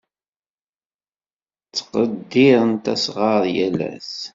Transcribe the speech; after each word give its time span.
Ttqeddirent 1.67 2.85
asɣar 2.93 3.43
yal 3.55 3.79
ass. 3.93 4.13